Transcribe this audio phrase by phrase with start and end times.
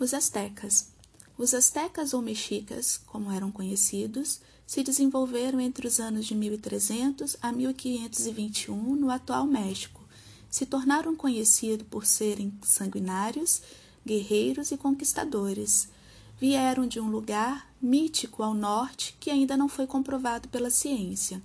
[0.00, 0.92] Os astecas.
[1.36, 7.52] Os astecas ou mexicas, como eram conhecidos, se desenvolveram entre os anos de 1300 a
[7.52, 10.00] 1521 no atual México.
[10.48, 13.60] Se tornaram conhecidos por serem sanguinários,
[14.04, 15.88] guerreiros e conquistadores.
[16.40, 21.42] Vieram de um lugar mítico ao norte que ainda não foi comprovado pela ciência.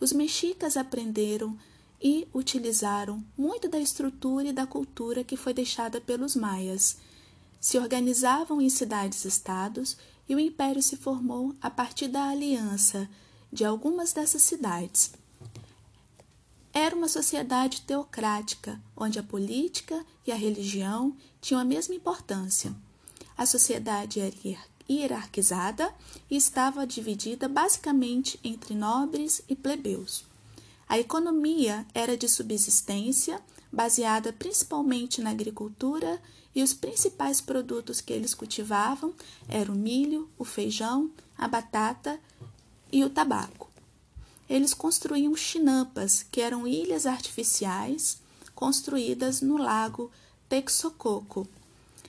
[0.00, 1.56] Os mexicas aprenderam
[2.02, 6.96] e utilizaram muito da estrutura e da cultura que foi deixada pelos maias
[7.66, 9.96] se organizavam em cidades-estados
[10.28, 13.10] e o império se formou a partir da aliança
[13.52, 15.10] de algumas dessas cidades.
[16.72, 22.72] Era uma sociedade teocrática, onde a política e a religião tinham a mesma importância.
[23.36, 25.92] A sociedade era hierarquizada
[26.30, 30.24] e estava dividida basicamente entre nobres e plebeus.
[30.88, 36.20] A economia era de subsistência, baseada principalmente na agricultura
[36.54, 39.12] e os principais produtos que eles cultivavam
[39.48, 42.18] eram o milho, o feijão, a batata
[42.90, 43.70] e o tabaco.
[44.48, 48.18] Eles construíam chinampas, que eram ilhas artificiais
[48.54, 50.10] construídas no lago
[50.48, 51.46] Texcoco.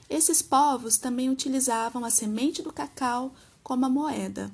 [0.08, 4.50] Esses povos também utilizavam a semente do cacau como a moeda.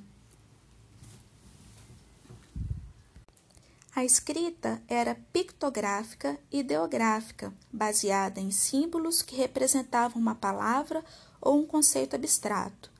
[3.96, 11.04] A escrita era pictográfica e ideográfica, baseada em símbolos que representavam uma palavra
[11.40, 12.90] ou um conceito abstrato.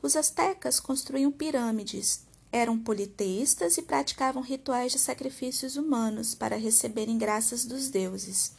[0.00, 2.22] Os astecas construíam pirâmides,
[2.52, 8.52] eram politeístas e praticavam rituais de sacrifícios humanos para receberem graças dos deuses.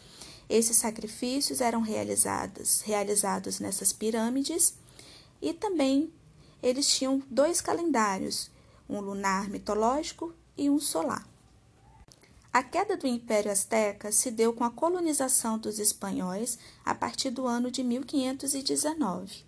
[0.49, 4.73] Esses sacrifícios eram realizados, realizados nessas pirâmides
[5.41, 6.11] e também
[6.61, 8.51] eles tinham dois calendários,
[8.89, 11.38] um lunar mitológico e um solar.
[12.51, 17.45] A queda do Império Azteca se deu com a colonização dos espanhóis a partir do
[17.45, 19.45] ano de 1519.